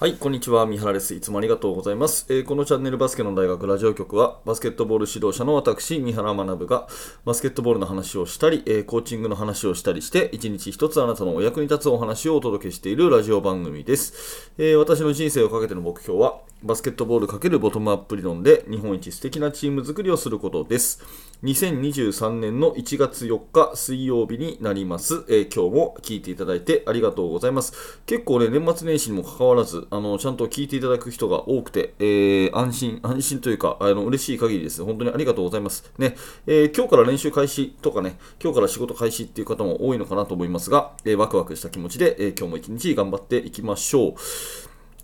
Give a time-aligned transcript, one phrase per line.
[0.00, 0.64] はい、こんにちは。
[0.64, 1.12] 三原です。
[1.12, 2.24] いつもありがとうございます。
[2.28, 6.86] えーこのチャンネルバスケの大学ラジオ局は、バスケットボール指導者の私、三原学が、
[7.24, 14.52] バスケットボールの話をしたり、えーコーチングの話をしたりして、一日一つあなたのお役に立つお話をお届けしているラジオ番組です。
[14.56, 21.00] えー私の人生をかけての目標は、バスケットボール×ボトムアップ理論で日本一素敵なチーム作りをすることです。
[21.44, 25.24] 2023年の1月4日水曜日になります。
[25.28, 28.00] えー今日も聞いていただいてありがとうございます。
[28.06, 34.82] 結構ね、年末年始にもかかわらず、あの、ちゃんと聞いていただく人が多くて、えー安心、安心というか、あの、嬉しい限りです。
[34.82, 35.92] 本当にありがとうございます。
[35.96, 36.16] ね、
[36.48, 44.14] えー今日から練習開始とかね、今日から仕事開始っていう方も多いのかなと思いますが、えーワクワクした気持ちで、え今日も一日頑張っていきましょう。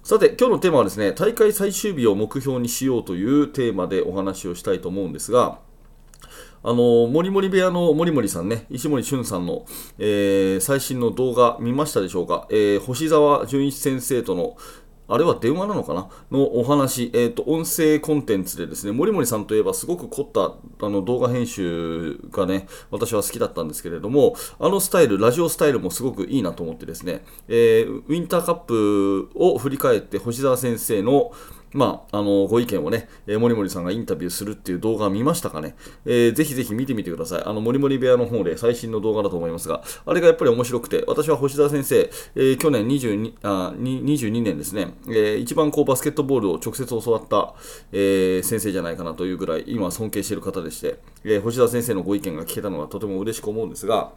[0.05, 5.61] さて、今日のテーマはですね、大会最終日を目標にしようというテーマでお話をしたいと思うんですが、
[6.63, 9.65] あの、もりもり部屋のもりもりさんね、石森俊さんの、
[9.99, 14.59] えー最新の動画見ましたでしょうか、えー星沢純一先生との
[15.07, 16.09] あれは電話なのかな？
[16.31, 31.33] のお話、えっ、と、音声コンテンツでですね、森森さんといえばすごく凝ったあの動画編集がね、私は好きだったんですけれども、あのスタイル、ラジオスタイルもすごくいいなと思ってですね、えーウィンターカップを振り返って星沢先生の
[31.75, 35.75] まあ、あのご意見をね、えー、森森さんがインタビューするっていう動画を見ましたかね、
[36.07, 37.43] えーぜひぜひ見てみてください。
[37.45, 47.55] あの、森森部屋の方で最新の動画だと思いますが、あれがやっぱり面白くて、私は星田先生、えー去年22あ22年ですね、えー一番こうバスケットボールを直接教わった、
[47.91, 54.13] えー先生じゃないかなというぐらい、今尊敬している方でして、えー星田先生のご意見が聞けたのはとても嬉しく思うんですが、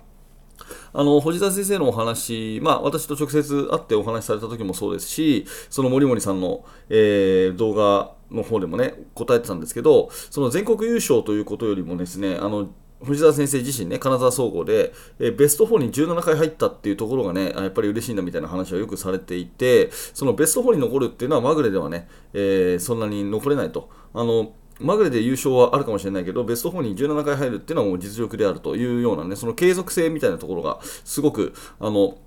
[0.94, 12.70] あの星田先生のお話、まあ、私と直接会ってお話しされた時もそうですし、その森森さんの、えー動画の方でもね、答えてたんですけど、その全国優勝ということよりもですね、あの
[13.04, 23.90] 藤沢先生自身ね、金沢総合で、えベスト4に17回入ったっていうところがね、やっぱり嬉しいんだみたいな話はよくされていて、そのベスト4に残るっていうのはまぐれではね、えーそんなに残れないと。
[24.14, 32.18] あのまぐれで優勝はあるかもしれないけど、ベスト4に17回入るっていうのはもう実力であるというようなね、その継続性みたいなところがすごく、あの、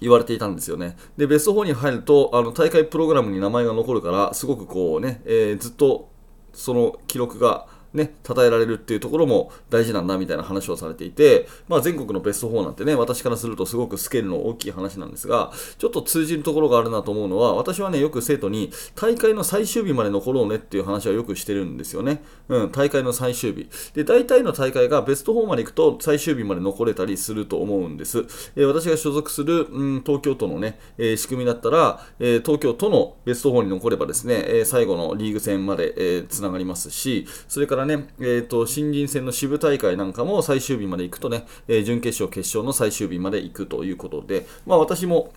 [0.00, 0.96] 言われていたんですよね。
[1.16, 6.10] で、ベスト4に入ると、あの大会プログラムに名前が残るから、すごくこうね、えーずっと
[6.54, 22.22] その記録がね、称えられるっていうところも大事なんだみたいな話をされていて、まあ、全国のベスト4なんてね、私からするとすごくスケールの大きい話なんですが、ちょっと通じるところがあるなと思うのは、私はね、よく生徒に大会の最終日まで残ろうねっていう話はよくしてるんですよね。
[22.48, 23.68] うん、大会の最終日。
[23.94, 28.26] で、大体の大会がベスト4まで行くと最終日まで残れたりすると思うんです。
[28.56, 45.32] えー私が所属する、うん、東京都のね、えー仕組みだったら、えー東京都のベスト4に残ればですね、え最後のリーグ戦まで、えーつながりますし、それからね、えー、と新人戦の支部大会なんかも最終日まで行くとね、えー準決勝、決勝の最終日まで行くということで、まあ、私も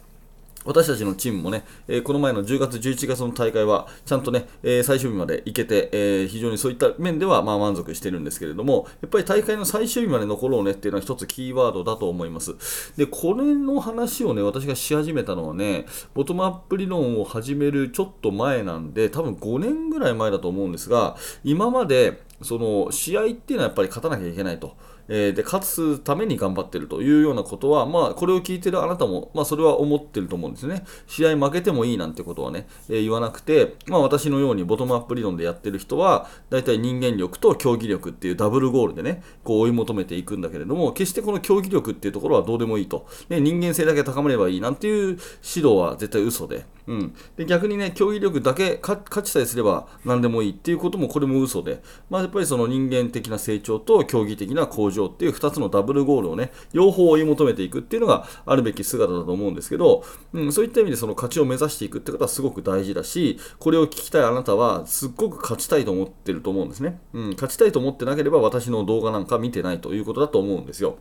[0.67, 12.55] 私たちのチームもね、えーこの前の10月、11月の大会は、ちゃんとね、えー最終日まで行けて、えー非常にそういった面ではまあ満足してるんですけれども、やっぱり大会の最終日まで残ろうねっていうのは一つキーワードだと思います。
[12.97, 24.75] で、これの話をね、私がし始めたのはね、ボトムアップ理論を始めるちょっと前なんで、多分5年ぐらい前だと思うんですが、今まで、その試合っていうのはやっぱり勝たなきゃいけないと。
[25.09, 30.83] えーで勝つために頑張ってるというようなことは、まあ、これを聞いてるあなたも、まあ、それは思ってると思うんですね。
[31.07, 43.07] 試合負けてもいいなんてことはね、えー言わなくて、まあ、私のようにボトムアップ理論でやってる人は、大体人間力と競技力っていうダブルゴールでね、こう追い求めていくんだけれども、決してこの競技力っていうところはどうでもいいと。
[43.29, 45.17] ね、人間性だけ高めればいいなんていう指
[45.55, 46.65] 導は絶対嘘で。
[46.87, 60.03] うん、で逆にね、競技力だけ勝ちさえすれば何でもいいっていうこともこれも嘘で、まあ、やっぱりその人間的な成長と競技的な向上っていう2つのダブルゴールをね、両方追い求めていくっていうのがあるべき姿だと思うんですけど、
[60.33, 66.99] うん、そういった意味でその勝ちを目指していくってことはすごく大事だし、これを聞きたいあなたはすっごく勝ちたいと思ってると思うんですね。
[67.13, 70.97] うん、勝ちたいと思ってなければ私の動画なんか見てないということだと思うんですよ。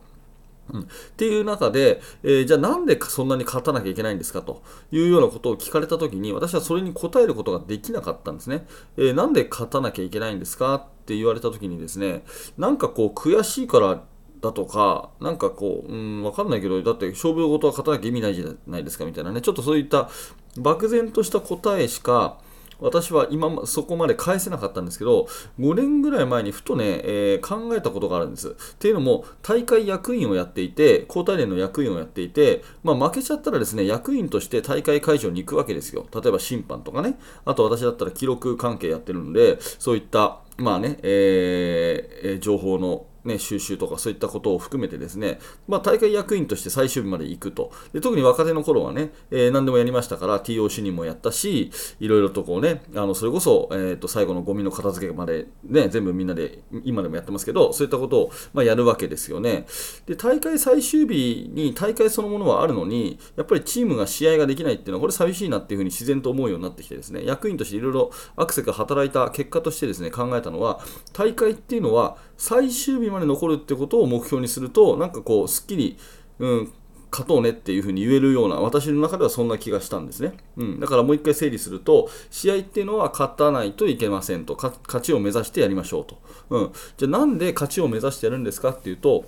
[0.73, 0.85] うん、っ
[1.15, 8.67] ていう中で、えーじゃあなんでそんなに勝たなきゃいけないんですかというようなことを聞かれたときに、私はそれに答えることができなかったんですね。
[8.97, 10.75] えーなんで勝たなきゃいけないんですか？
[10.75, 12.23] って言われたときにですね、
[12.57, 14.03] なんかこう悔しいから
[14.41, 20.09] だとか、なんかこう、うん、わかんないけど、だって勝負事は勝たなきゃ意味ないじゃないですかみたいなね、ちょっとそういった
[20.57, 22.39] 漠然とした答えしか、
[22.79, 25.27] 私は今そこまで返せなかったんですけど、
[25.59, 28.49] 5年ぐらい前にふとね、えー考えたことがあるんです。
[28.49, 36.05] っていうのも、大会役員をやっていて、交代連の役員をやっていて、まあ、負けちゃったらですね、役員として大会会場に行くわけですよ。
[36.13, 47.71] 例えば審判とかね、あと私だったら記録関係やってるんで、そういった、まあね、えー情報のね、収集とかそういったことを含めてですね、まあ、大会役員として最終日まで行くと。
[47.93, 59.65] で特に若手の頃はね、えー、何でもやりましたから、TO 主任もやったし、いろいろとこうね、あのそれこそ、えー、と最後のゴミの片付けまで、ね、全部みんなで、今でもやってますけど、そういったことを、まあ、やるわけですよね。
[60.05, 70.79] で、大会最終日に大会そのものはあるのに、やっぱりチームが試合ができないっていうのは、これ寂しいなっていうふうに自然と思うようになってきてですね、役員としていろいろアクセが働いた結果としてですね、考えたのは、
[71.13, 75.97] 大会っていうのは最終日まで残るってことを目標にすると、なんかこう、すっきり、
[76.39, 76.73] うん、
[77.11, 80.37] 勝とうねっていうふうに言えるような、私の中ではそんな気がしたんですね。
[80.57, 86.21] うん、だからもう一回整理すると、試合っていうのは勝たないといけませんと、勝ちを目指してやりましょうと。
[86.49, 89.25] うん、じゃあなんで勝ちを目指してやるんですかっていうと、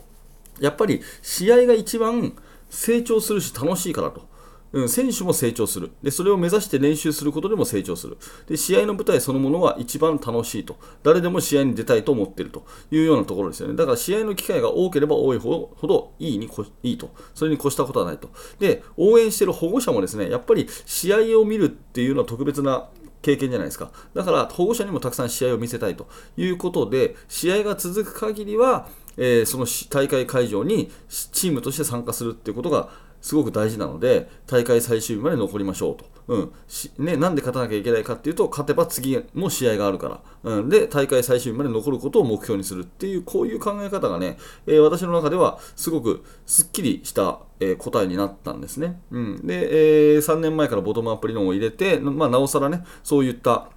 [0.60, 2.34] やっぱり試合が一番
[2.70, 4.28] 成長するし楽しいからと。
[4.72, 6.12] うん、選手も成長するで。
[6.12, 8.18] それを目指して練習することでも成長する
[8.48, 8.58] で。
[8.58, 10.78] 試合の舞台そのものは一番楽しいと。
[11.04, 13.76] 誰でも試合に出たいと思っているというようなところですよね。
[13.76, 16.50] だから試合の機会が多ければ多いほどいいに
[16.84, 17.10] いいと。
[17.34, 18.30] それに越したことはないと。
[18.60, 22.90] で、応援している保護者もですね、やっぱり試合を見るっていうのは特別な
[23.22, 23.92] 経験じゃないですか。
[24.14, 26.08] だから保護者にもたくさん試合を見せたいと
[26.38, 28.88] いうことで、試合が続く限りは、
[29.18, 30.90] えー、その大会会場に
[31.32, 32.90] チームとして参加するっていうことが
[33.22, 36.20] すごく大事なので、大会最終日まで残りましょうと。
[36.30, 36.52] うん
[37.00, 44.38] ね、なんで勝たなきゃいけないかっていうと、勝てば次も試合があるから、うん、で、大会最終日まで残ることを目標にするっていう、こういう考え方がね、
[44.68, 49.02] えー、私の中ではすごくすっきりした、え、答えになったんですね。
[49.10, 53.72] うん、で、えー、3年前からボトムアップ理論を入れて、まあ、なおさらね、そういった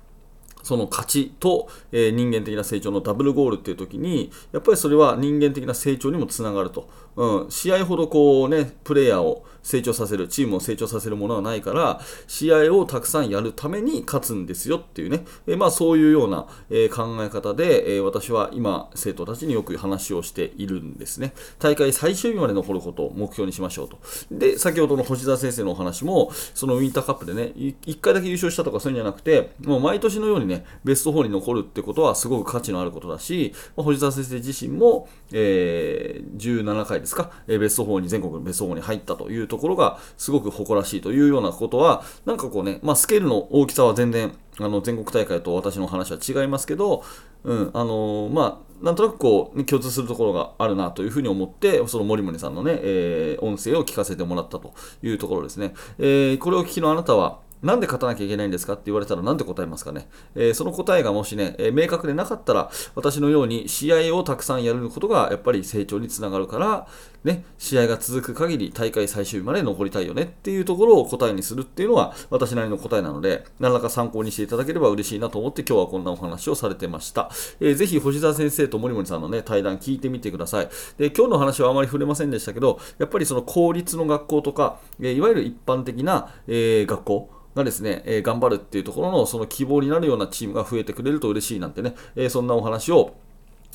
[0.62, 6.88] その勝ちと、えー、人間的な成長のダブルゴールっていう時に、やっぱりそれは人間的な成長にもつながると。
[7.14, 21.32] うん、試合ほどこうね、プレイヤーを成長させる、チームを成長させるものはないから、試合をたくさんやるために勝つんですよっていうね、えー、まあそういうような、えー、考え方で、え私は今、生徒たちによく話をしているんですね。
[21.58, 23.98] 大会最終日まで残ることを目標にしましょうと。
[24.30, 47.02] で、先ほどの星田先生のお話も、そのウィンターカップでね、1回だけ優勝したとかそういうんじゃなくて、もう毎年のようにね、ね、ベスト4に残るってことはすごく価値のあることだし、まあ、藤沢先生自身も、えー、17回ですか、えー、ベスト4に、全国のベスト4に入ったというところがすごく誇らしいというようなことは、なんかこうね、まあ、スケールの大きさは全然あの全国大会と私の話は違いますけど、
[47.44, 55.74] うんあのー、まあ、なんとなくこう、共通するところがあるなというふうに思って、その森森さんのね、えー、音声を聞かせてもらったというところですね。
[55.98, 66.88] えー、これを聞きのあなたは、なんで勝たなきゃいけないんですかって言われたらなんで答えますかね、えー、その答えがもしね、えー、明確でなかったら私のように試合をたくさんやることがやっぱり成長につながるから、
[67.24, 77.30] ね、試合が続く限り大会最終日まで残りたいよねっていうところを答えにするっていうのは私なりの答えなので何らか参考にしていただければ嬉しいなと思って今日はこんなお話をされてました。
[77.60, 80.68] えー、ぜひ星沢先生と森森さんのね対談聞いてみてください。
[80.98, 93.14] で今日の話はあまり触れませんでしたけどやっぱりその公立の学校とか、えいわゆる一般的な、え学校がですね、えー、頑張るっていうところのその希望になるようなチームが増えてくれると嬉しいなんてね、えー、そんなお話を、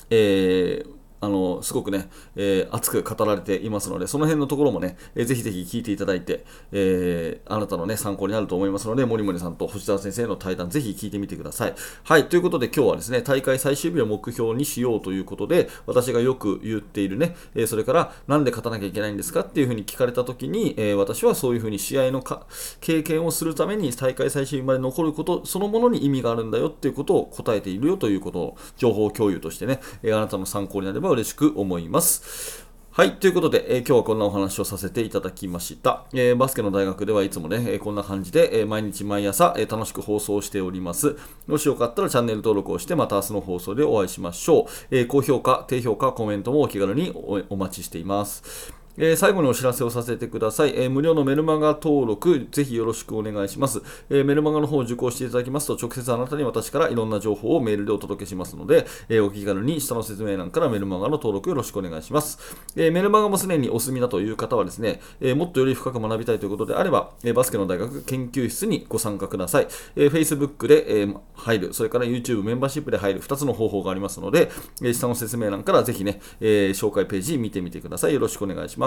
[0.09, 11.75] えーあのすごくね、えー、熱く語られていますので、その辺のところもね、えー、ぜひぜひ聞いていただいて、えー、あなたのね、参考になると思いますので、森森さんと星沢先生の対談、ぜひ聞いてみてください。
[12.03, 19.41] はい、ということで今日はですね、大会最終日を目標にしようということで、私がよく言っているね、えそれから、なんで勝たなきゃいけないんですか？
[19.41, 22.45] っていうふうに聞かれたときに、え私はそういうふうに試合のか
[22.79, 32.67] 経験をするために大会最終日まで残ることそのものに意味があるんだよっていうことを答えているよということを、情報共有としてね、えあなたの参考になればば嬉しく思います。
[32.91, 33.17] はい。
[33.17, 36.05] ということで、えー、今日はこんなお話をさせていただきました。
[36.13, 41.15] えー、バスケの大学ではいつもね、えー、こんな感じで、え毎日毎朝、え楽しく放送しております。
[41.45, 44.65] もしよかったらチャンネル登録をして、また明日の放送でお会いしましょう。
[44.89, 47.11] え高評価、低評価、コメントもお気軽に
[47.49, 48.73] お待ちしています。
[48.99, 62.39] えー、最後にお知らせをさせてください、えー、無料のメルマガ登録、ぜひよろしくお願いします、えー、メルマガの方を受講していただきますと、直接あなたに私からいろんな情報をメールでお届けしますので、えお気軽に下の説明欄からメルマガの登録よろしくお願いします。
[62.75, 69.67] えメルマガもすでにお済みだという方はですね、えもっとより深く学びたいということであれば、えバスケの大学研究室にご参加ください。
[69.95, 74.49] え Facebook で、え入る、それから YouTube メンバーシップで入る2つの方法がありますので、
[74.81, 78.13] え下の説明欄からぜひね、え紹介ページ見てみてください。
[78.15, 78.86] よろしくお願いします